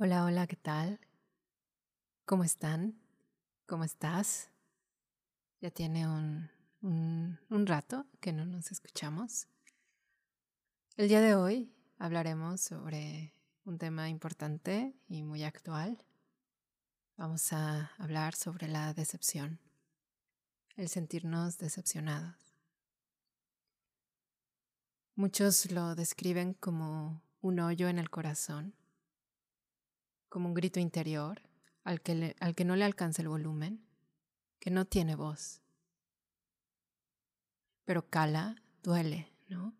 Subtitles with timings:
[0.00, 1.00] Hola, hola, ¿qué tal?
[2.24, 2.96] ¿Cómo están?
[3.66, 4.48] ¿Cómo estás?
[5.60, 6.48] Ya tiene un,
[6.82, 9.48] un, rato que no nos escuchamos.
[10.96, 13.34] El día de hoy hablaremos sobre
[13.64, 15.98] un tema importante y muy actual.
[17.16, 19.58] Vamos a hablar sobre la decepción,
[20.76, 22.36] el sentirnos decepcionados.
[25.16, 28.77] Muchos lo describen como un hoyo en el corazón
[30.28, 31.42] como un grito interior
[31.84, 33.84] al que, al que no le alcanza el volumen,
[34.58, 35.60] que no tiene voz.
[37.84, 39.74] Pero cala, duele, ¿no?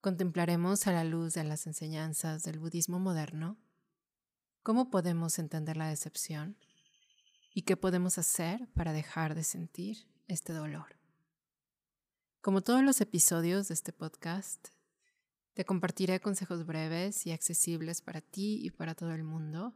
[0.00, 3.58] Contemplaremos a la luz de las enseñanzas del budismo moderno
[4.66, 6.56] cómo podemos entender la decepción
[7.54, 10.98] y qué podemos hacer para dejar de sentir este dolor.
[12.40, 14.70] Como todos los episodios de este podcast,
[15.56, 19.74] te compartiré consejos breves y accesibles para ti y para todo el mundo.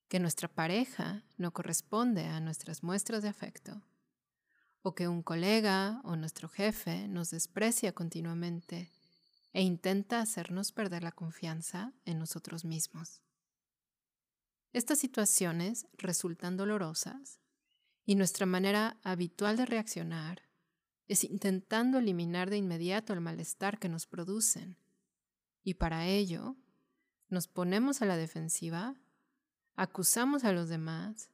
[0.08, 3.82] que nuestra pareja no corresponde a nuestras muestras de afecto,
[4.82, 8.92] o que un colega o nuestro jefe nos desprecia continuamente
[9.54, 13.22] e intenta hacernos perder la confianza en nosotros mismos.
[14.74, 17.40] Estas situaciones resultan dolorosas
[18.06, 20.44] y nuestra manera habitual de reaccionar
[21.08, 24.78] es intentando eliminar de inmediato el malestar que nos producen
[25.64, 26.56] y para ello
[27.30, 28.96] nos ponemos a la defensiva,
[29.76, 31.30] acusamos a los demás,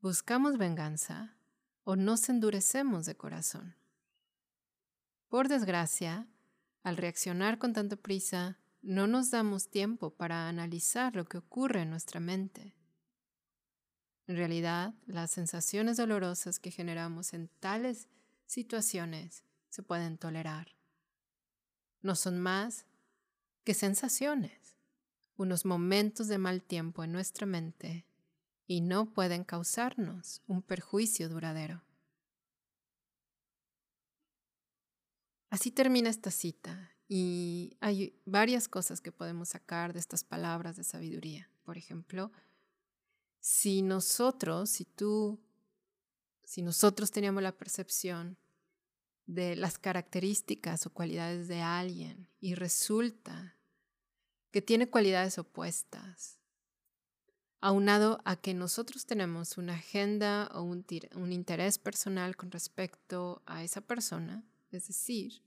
[0.00, 1.36] buscamos venganza
[1.84, 3.76] o nos endurecemos de corazón.
[5.28, 6.26] Por desgracia,
[6.82, 11.90] al reaccionar con tanta prisa, no nos damos tiempo para analizar lo que ocurre en
[11.90, 12.74] nuestra mente.
[14.26, 18.08] En realidad, las sensaciones dolorosas que generamos en tales
[18.46, 20.74] situaciones se pueden tolerar.
[22.02, 22.86] No son más
[23.64, 24.76] que sensaciones,
[25.36, 28.04] unos momentos de mal tiempo en nuestra mente
[28.66, 31.82] y no pueden causarnos un perjuicio duradero.
[35.50, 40.84] Así termina esta cita y hay varias cosas que podemos sacar de estas palabras de
[40.84, 41.50] sabiduría.
[41.64, 42.32] Por ejemplo,
[43.38, 45.38] si nosotros, si tú,
[46.42, 48.38] si nosotros teníamos la percepción
[49.26, 53.56] de las características o cualidades de alguien y resulta
[54.50, 56.38] que tiene cualidades opuestas,
[57.60, 60.84] aunado a que nosotros tenemos una agenda o un,
[61.14, 65.42] un interés personal con respecto a esa persona, es decir,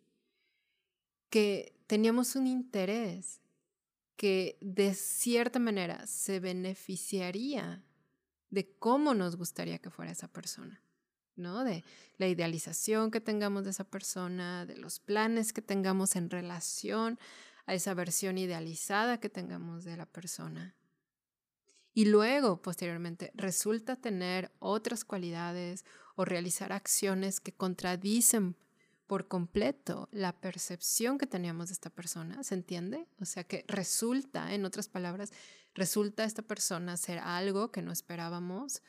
[1.30, 3.42] que teníamos un interés
[4.16, 7.84] que de cierta manera se beneficiaría
[8.50, 10.82] de cómo nos gustaría que fuera esa persona.
[11.36, 11.64] ¿No?
[11.64, 11.84] De
[12.18, 17.20] la idealización que tengamos de esa persona, de los planes que tengamos en relación
[17.66, 20.76] a esa versión idealizada que tengamos de la persona.
[21.94, 25.86] Y luego, posteriormente, resulta tener otras cualidades
[26.16, 28.58] o realizar acciones que contradicen
[29.08, 33.08] por completo la percepción que teníamos de esta persona, ¿se entiende?
[33.22, 35.32] O sea que resulta, en otras palabras,
[35.74, 38.82] resulta esta persona ser algo que no esperábamos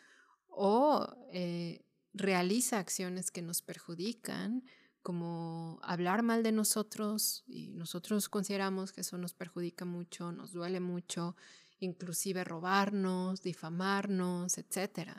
[0.49, 1.86] o eh,
[2.17, 4.65] realiza acciones que nos perjudican,
[5.03, 10.81] como hablar mal de nosotros, y nosotros consideramos que eso nos perjudica mucho, nos duele
[10.81, 11.37] mucho,
[11.79, 15.11] inclusive robarnos, difamarnos, etc.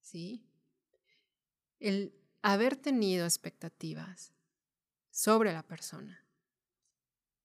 [0.00, 0.44] ¿Sí?
[1.78, 4.32] El haber tenido expectativas
[5.10, 6.26] sobre la persona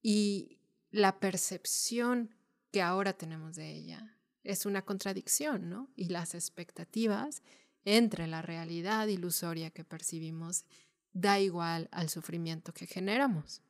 [0.01, 0.59] y
[0.89, 2.33] la percepción
[2.71, 5.89] que ahora tenemos de ella es una contradicción, ¿no?
[5.95, 7.43] Y las expectativas
[7.87, 10.65] entre la realidad ilusoria que percibimos
[11.13, 13.61] da igual al sufrimiento que generamos.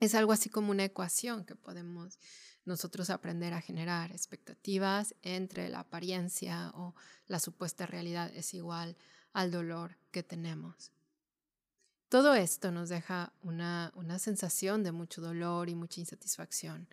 [0.00, 2.18] Es algo así como una ecuación que podemos
[2.64, 6.96] nosotros aprender a generar expectativas entre la apariencia o
[7.28, 8.96] la supuesta realidad es igual
[9.32, 10.90] al dolor que tenemos.
[12.08, 16.88] Todo esto nos deja una, una sensación de mucho dolor y mucha insatisfacción.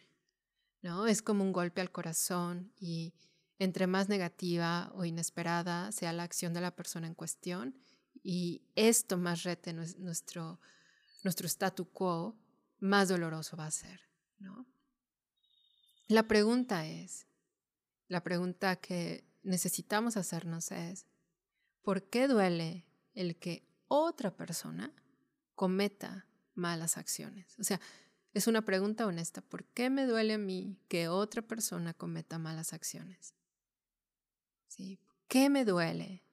[0.84, 1.08] ¿no?
[1.08, 3.16] Es como un golpe al corazón y
[3.60, 7.76] entre más negativa o inesperada sea la acción de la persona en cuestión
[8.24, 10.60] y esto más rete nuestro,
[11.24, 12.38] nuestro statu quo,
[12.80, 14.02] más doloroso va a ser.
[16.08, 17.28] La pregunta es,
[18.08, 21.06] la pregunta que necesitamos hacernos es,
[21.82, 24.94] ¿por qué duele el que otra persona
[25.56, 27.58] cometa malas acciones?
[27.60, 27.80] O sea,
[28.34, 29.42] es una pregunta honesta.
[29.42, 33.34] ¿Por qué me duele a mí que otra persona cometa malas acciones?
[35.28, 36.24] ¿Qué me duele?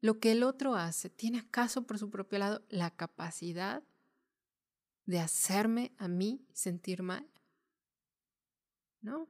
[0.00, 3.82] ¿Lo que el otro hace tiene acaso por su propio lado la capacidad
[5.06, 7.28] de hacerme a mí sentir mal?
[9.02, 9.28] ¿No?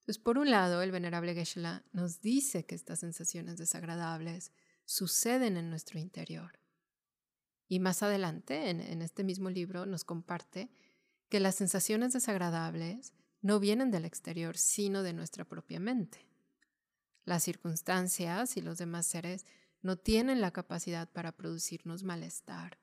[0.00, 1.60] Entonces, por un lado, el venerable Geshe
[1.92, 4.52] nos dice que estas sensaciones desagradables
[4.84, 6.60] suceden en nuestro interior.
[7.68, 10.70] Y más adelante, en este mismo libro, nos comparte
[11.30, 16.33] que las sensaciones desagradables no vienen del exterior, sino de nuestra propia mente.
[17.24, 19.46] Las circunstancias y los demás seres
[19.82, 22.78] no tienen la capacidad para producirnos malestar.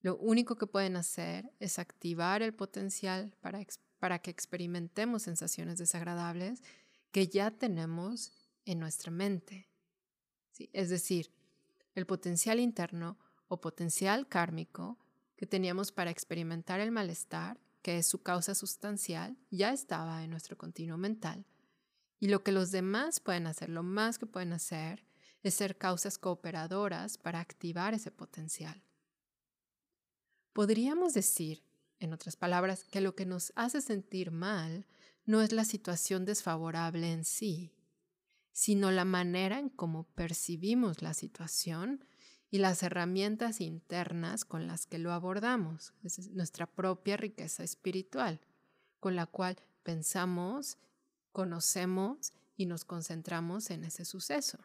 [0.00, 6.62] Lo único que pueden hacer es activar el potencial para, que experimentemos sensaciones desagradables
[7.10, 8.32] que ya tenemos
[8.66, 9.70] en nuestra mente.
[10.74, 11.30] Es decir,
[11.94, 13.18] el potencial interno
[13.48, 14.98] o potencial kármico
[15.36, 20.58] que teníamos para experimentar el malestar, que es su causa sustancial, ya estaba en nuestro
[20.58, 21.46] continuo mental.
[22.24, 25.04] Y lo que los demás pueden hacer, lo más que pueden hacer,
[25.42, 28.82] es ser causas cooperadoras para activar ese potencial.
[30.54, 31.62] Podríamos decir,
[31.98, 34.86] en otras palabras, que lo que nos hace sentir mal
[35.26, 37.74] no es la situación desfavorable en sí,
[38.52, 42.06] sino la manera en cómo percibimos la situación
[42.50, 45.92] y las herramientas internas con las que lo abordamos.
[46.02, 48.40] es nuestra propia riqueza espiritual,
[48.98, 50.78] con la cual pensamos,
[51.34, 54.58] conocemos y nos concentramos en ese suceso.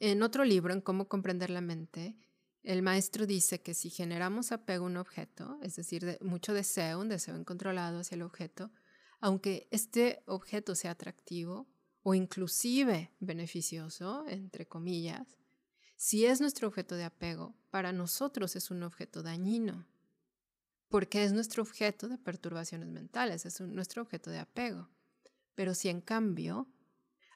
[0.00, 2.16] En otro libro, en Cómo comprender la mente,
[2.64, 7.08] el maestro dice que si generamos apego a un objeto, es decir, mucho deseo, un
[7.08, 8.72] deseo incontrolado hacia el objeto,
[9.20, 11.68] aunque este objeto sea atractivo
[12.02, 15.38] o inclusive beneficioso, entre comillas,
[15.96, 19.86] si es nuestro objeto de apego, para nosotros es un objeto dañino,
[20.92, 24.90] porque es nuestro objeto de perturbaciones mentales, es nuestro objeto de apego.
[25.54, 26.68] Pero si en cambio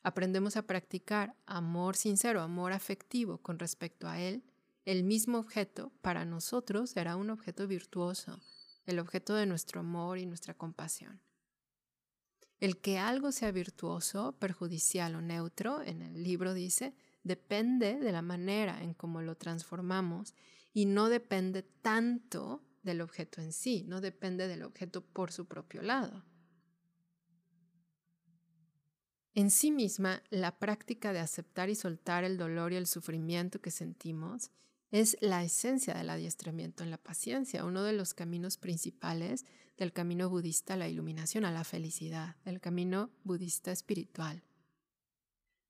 [0.03, 4.45] aprendemos a practicar amor sincero, amor afectivo con respecto a él,
[4.85, 8.39] el mismo objeto para nosotros será un objeto virtuoso,
[8.85, 11.23] el objeto de nuestro amor y nuestra compasión.
[12.61, 18.21] El que algo sea virtuoso, perjudicial o neutro, en el libro dice, depende de la
[18.21, 20.35] manera en cómo lo transformamos
[20.75, 25.83] y no depende tanto del objeto en sí, no depende del objeto por su propio
[25.83, 26.25] lado.
[29.35, 33.71] En sí misma, la práctica de aceptar y soltar el dolor y el sufrimiento que
[33.71, 34.51] sentimos
[34.91, 39.45] es la esencia del adiestramiento en la paciencia, uno de los caminos principales
[39.77, 44.43] del camino budista a la iluminación, a la felicidad, el camino budista espiritual.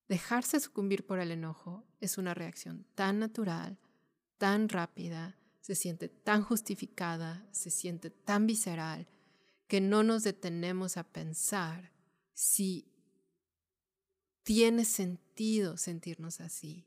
[0.08, 3.80] Dejarse sucumbir por el enojo es una reacción tan natural,
[4.38, 9.08] tan rápida, se siente tan justificada, se siente tan visceral,
[9.66, 11.90] que no nos detenemos a pensar
[12.35, 12.88] si
[14.44, 16.87] tiene sentido sentirnos así,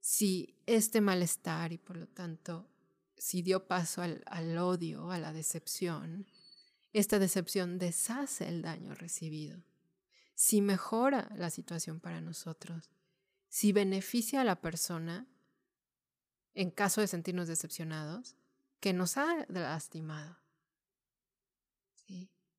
[0.00, 2.68] si este malestar y por lo tanto
[3.16, 6.26] si dio paso al, al odio, a la decepción,
[6.92, 9.62] esta decepción deshace el daño recibido.
[10.34, 12.90] Si mejora la situación para nosotros,
[13.48, 15.28] si beneficia a la persona
[16.54, 18.36] en caso de sentirnos decepcionados,
[18.80, 20.38] que nos ha lastimado.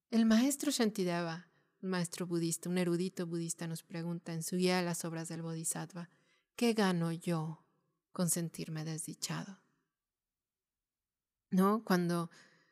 [0.09, 1.47] El maestro Shantideva,
[1.81, 5.41] un maestro budista, un erudito budista, nos pregunta en su guía de las obras del
[5.41, 6.09] Bodhisattva,
[6.55, 7.65] ¿qué gano yo
[8.11, 9.59] con sentirme desdichado?
[11.49, 11.83] ¿No?
[11.83, 12.29] Cuando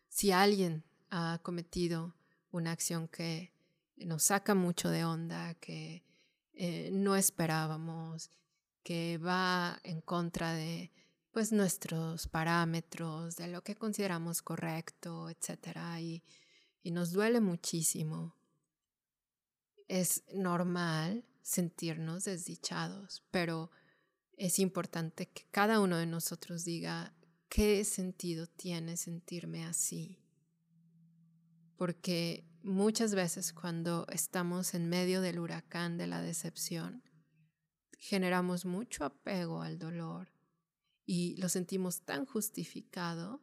[0.08, 2.16] si alguien ha cometido
[2.52, 3.52] una acción que
[3.98, 6.04] nos saca mucho de onda, que
[6.54, 8.30] eh, no esperábamos,
[8.84, 10.92] que va en contra de
[11.32, 16.00] pues nuestros parámetros, de lo que consideramos correcto, etc.
[16.00, 16.24] Y,
[16.84, 18.36] y nos duele muchísimo.
[19.88, 23.72] Es normal sentirnos desdichados, pero
[24.38, 27.14] es importante que cada uno de nosotros diga
[27.50, 30.18] qué sentido tiene sentirme así.
[31.78, 37.02] porque muchas veces cuando estamos en medio del huracán de la decepción,
[37.98, 40.32] generamos mucho apego al dolor
[41.12, 43.42] y lo sentimos tan justificado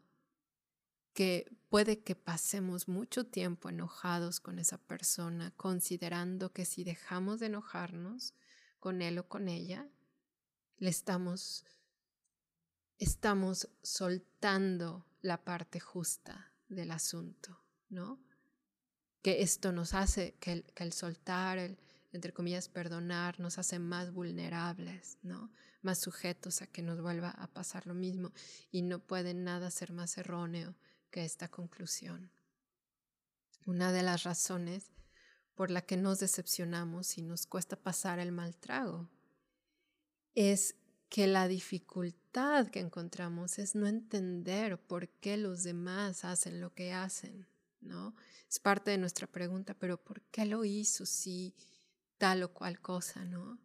[1.12, 7.46] que puede que pasemos mucho tiempo enojados con esa persona, considerando que si dejamos de
[7.48, 8.32] enojarnos
[8.80, 9.87] con él o con ella,
[10.78, 11.66] le estamos,
[12.96, 17.60] estamos soltando la parte justa del asunto,
[17.90, 18.18] ¿no?
[19.20, 21.78] Que esto nos hace, que el, que el soltar, el,
[22.12, 25.52] entre comillas, perdonar, nos hace más vulnerables, ¿no?
[25.88, 28.30] Más sujetos a que nos vuelva a pasar lo mismo.
[28.71, 30.75] Y no puede nada ser más erróneo
[31.11, 32.30] que esta conclusión.
[33.64, 34.92] Una de las razones
[35.54, 39.09] por la que nos decepcionamos y nos cuesta pasar el mal trago
[40.35, 40.75] es
[41.09, 46.92] que la dificultad que encontramos es no entender por qué los demás hacen lo que
[46.92, 47.47] hacen,
[47.80, 48.14] ¿no?
[48.47, 51.54] Es parte de nuestra pregunta, pero ¿por qué lo hizo si
[52.18, 53.59] tal o cual cosa, ¿no?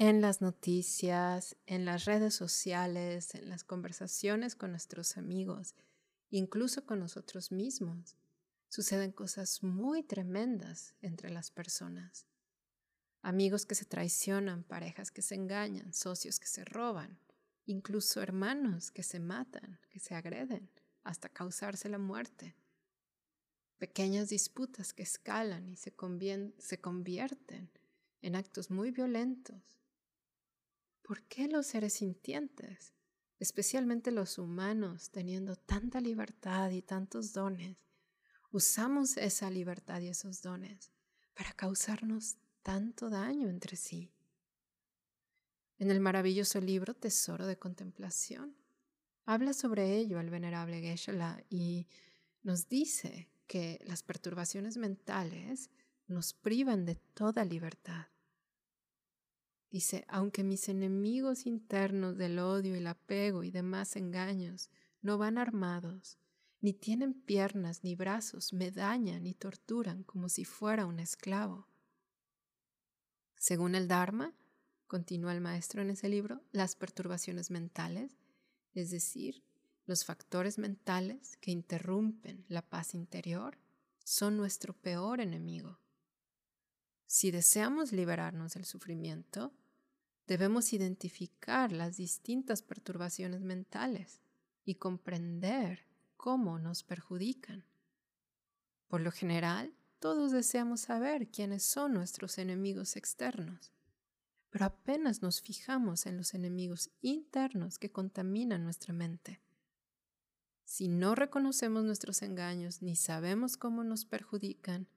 [0.00, 5.74] En las noticias, en las redes sociales, en las conversaciones con nuestros amigos,
[6.30, 8.16] incluso con nosotros mismos,
[8.68, 12.28] suceden cosas muy tremendas entre las personas.
[13.22, 17.18] Amigos que se traicionan, parejas que se engañan, socios que se roban,
[17.66, 20.70] incluso hermanos que se matan, que se agreden,
[21.02, 22.54] hasta causarse la muerte.
[23.78, 27.68] Pequeñas disputas que escalan y se, convierten
[28.22, 29.77] en actos muy violentos.
[31.08, 32.92] ¿Por qué los seres sintientes,
[33.38, 37.78] especialmente los humanos, teniendo tanta libertad y tantos dones,
[38.50, 40.92] usamos esa libertad y esos dones
[41.32, 44.12] para causarnos tanto daño entre sí.
[45.78, 48.54] En el maravilloso libro Tesoro de Contemplación,
[49.24, 51.86] habla sobre ello el venerable Geshe-la y
[52.42, 55.70] nos dice que las perturbaciones mentales
[56.06, 58.08] nos privan de toda libertad.
[59.70, 64.70] Dice, aunque mis enemigos internos del odio, el apego y demás engaños
[65.02, 66.18] no van armados,
[66.60, 71.68] ni tienen piernas ni brazos, me dañan y torturan como si fuera un esclavo.
[73.36, 74.34] Según el Dharma,
[74.86, 78.16] continúa el maestro en ese libro, las perturbaciones mentales,
[78.74, 79.44] es decir,
[79.86, 83.58] los factores mentales que interrumpen la paz interior,
[84.04, 85.78] son nuestro peor enemigo.
[87.08, 89.54] Si deseamos liberarnos del sufrimiento,
[90.26, 94.20] debemos identificar las distintas perturbaciones mentales
[94.66, 95.86] y comprender
[96.18, 97.64] cómo nos perjudican.
[98.88, 103.72] Por lo general, todos deseamos saber quiénes son nuestros enemigos externos,
[104.50, 109.40] pero apenas nos fijamos en los enemigos internos que contaminan nuestra mente.
[110.64, 114.88] Si no reconocemos nuestros engaños ni sabemos cómo nos perjudican,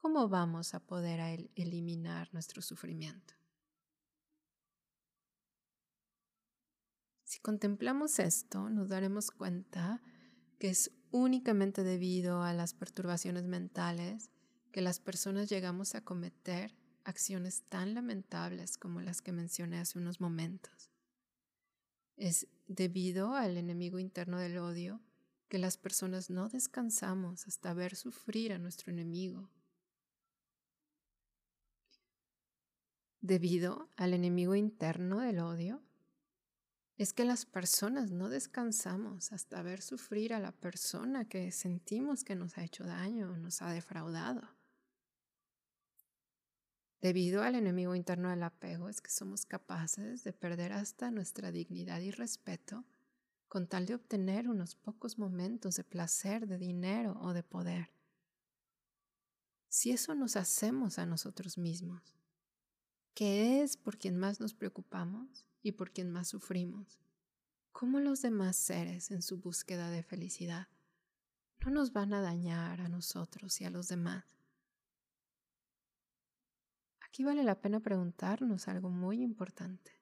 [0.00, 3.34] ¿cómo vamos a poder eliminar nuestro sufrimiento?
[7.24, 10.00] Si contemplamos esto, nos daremos cuenta
[10.60, 14.30] que es únicamente debido a las perturbaciones mentales
[14.70, 20.20] que las personas llegamos a cometer acciones tan lamentables como las que mencioné hace unos
[20.20, 20.92] momentos.
[22.16, 25.00] Es debido al enemigo interno del odio
[25.48, 29.50] que las personas no descansamos hasta ver sufrir a nuestro enemigo.
[33.20, 35.82] Debido al enemigo interno del odio,
[36.98, 42.34] es que las personas no descansamos hasta ver sufrir a la persona que sentimos que
[42.34, 44.42] nos ha hecho daño o nos ha defraudado.
[47.00, 52.00] Debido al enemigo interno del apego es que somos capaces de perder hasta nuestra dignidad
[52.00, 52.84] y respeto
[53.48, 57.90] con tal de obtener unos pocos momentos de placer, de dinero o de poder.
[59.68, 62.18] Si eso nos hacemos a nosotros mismos,
[63.18, 65.48] ¿qué es por quien más nos preocupamos?
[65.60, 67.00] y por quien más sufrimos,
[67.72, 70.68] ¿cómo los demás seres en su búsqueda de felicidad
[71.60, 74.24] no nos van a dañar a nosotros y a los demás?
[77.00, 79.92] Aquí vale la pena preguntarnos algo muy importante.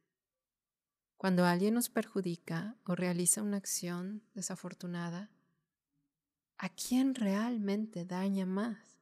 [1.16, 5.30] Cuando alguien nos perjudica o realiza una acción desafortunada,
[6.58, 9.00] ¿a quién realmente daña más?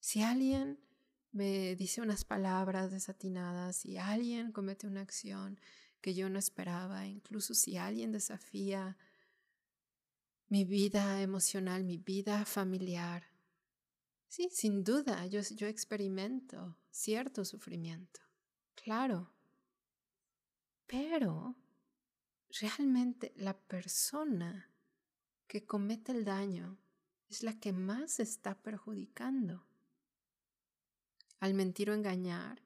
[0.00, 0.80] Si alguien
[1.32, 5.60] me dice unas palabras desatinadas, y alguien comete una acción
[6.00, 8.96] que yo no esperaba, incluso si alguien desafía
[10.48, 13.24] mi vida emocional, mi vida familiar.
[14.28, 18.20] Sí, sin duda, yo, yo experimento cierto sufrimiento,
[18.74, 19.32] claro.
[20.86, 21.56] Pero
[22.60, 24.70] realmente la persona
[25.46, 26.78] que comete el daño
[27.28, 29.67] es la que más está perjudicando.
[31.40, 32.62] Al mentir o engañar,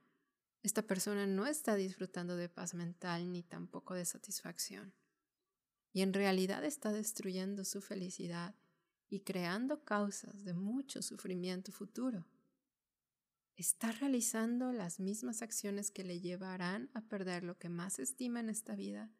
[0.62, 4.94] esta persona no está disfrutando de paz mental ni tampoco de satisfacción.
[5.92, 8.54] Y en realidad está destruyendo su felicidad
[9.10, 12.24] y creando causas de mucho sufrimiento futuro.
[13.56, 18.48] Está realizando las mismas acciones que le llevarán a perder lo que más estima en
[18.48, 19.10] esta vida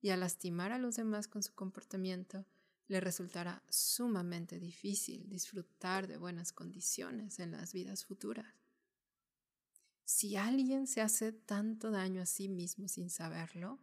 [0.00, 2.44] y a lastimar a los demás con su comportamiento
[2.88, 8.59] le resultará sumamente difícil disfrutar de buenas condiciones en las vidas futuras.
[10.12, 13.78] Si alguien se hace tanto daño a sí mismo sin saberlo,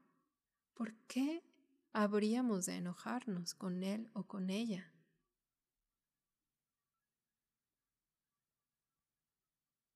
[0.74, 1.42] ¿por qué
[1.94, 4.92] habríamos de enojarnos con él o con ella?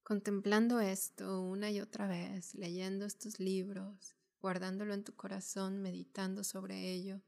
[0.04, 6.94] Contemplando esto una y otra vez, leyendo estos libros, guardándolo en tu corazón, meditando sobre
[6.94, 7.22] ello,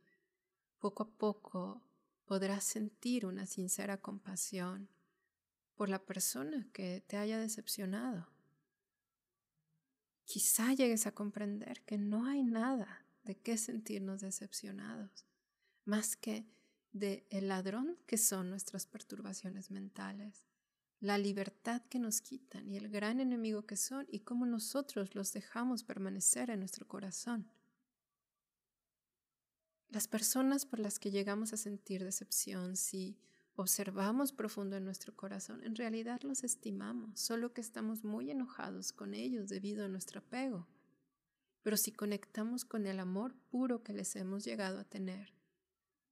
[0.79, 1.81] poco a poco
[2.23, 4.87] podrás sentir una sincera compasión
[5.75, 8.32] por la persona que te haya decepcionado.
[10.25, 15.25] Quizá llegues a comprender que no hay nada de qué sentirnos decepcionados,
[15.85, 16.45] más que
[16.91, 20.45] de el ladrón que son nuestras perturbaciones mentales,
[20.99, 25.33] la libertad que nos quitan y el gran enemigo que son y cómo nosotros los
[25.33, 27.49] dejamos permanecer en nuestro corazón.
[29.89, 33.17] Las personas por las que llegamos a sentir decepción, si
[33.55, 39.13] observamos profundo en nuestro corazón, en realidad los estimamos, solo que estamos muy enojados con
[39.13, 40.67] ellos debido a nuestro apego.
[41.61, 45.33] Pero si conectamos con el amor puro que les hemos llegado a tener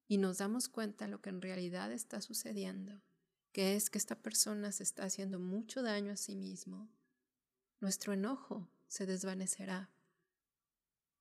[0.08, 3.02] y nos damos cuenta de lo que en realidad está sucediendo,
[3.52, 6.90] que es que esta persona se está haciendo mucho daño a sí mismo,
[7.80, 9.90] nuestro enojo se desvanecerá.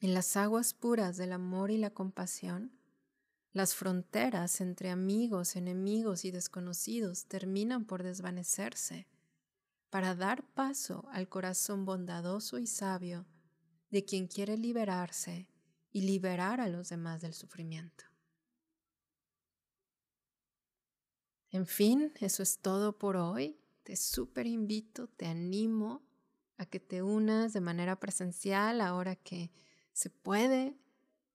[0.01, 2.73] En las aguas puras del amor y la compasión,
[3.53, 9.09] las fronteras entre amigos, enemigos y desconocidos terminan por desvanecerse
[9.91, 13.27] para dar paso al corazón bondadoso y sabio
[13.91, 15.49] de quien quiere liberarse
[15.91, 18.05] y liberar a los demás del sufrimiento.
[21.51, 23.59] En fin, eso es todo por hoy.
[23.83, 26.05] Te súper invito, te animo
[26.57, 29.51] a que te unas de manera presencial ahora que
[29.93, 30.77] se puede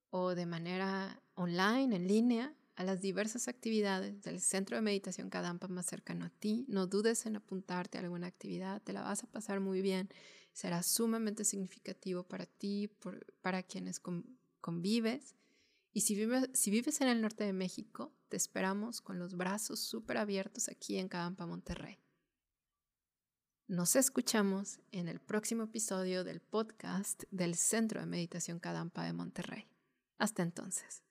[0.08, 5.68] o de manera online, en línea, a las diversas actividades del centro de meditación Kadampa
[5.68, 6.66] más cercano a ti.
[6.68, 10.08] No dudes en apuntarte a alguna actividad, te la vas a pasar muy bien.
[10.52, 12.90] Será sumamente significativo para ti,
[13.40, 14.00] para quienes
[14.60, 15.34] convives.
[15.92, 19.80] Y si vives, si vives en el norte de México, te esperamos con los brazos
[19.80, 21.98] súper abiertos aquí en Kadampa, Monterrey.
[23.68, 29.66] Nos escuchamos en el próximo episodio del podcast del Centro de Meditación Kadampa de Monterrey.
[30.18, 31.05] Hasta entonces.